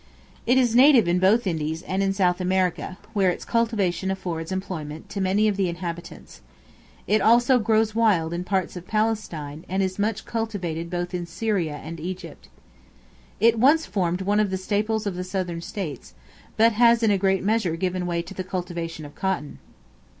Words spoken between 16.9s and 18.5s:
in a great measure given way to the